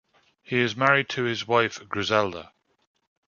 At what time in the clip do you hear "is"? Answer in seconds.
0.57-0.75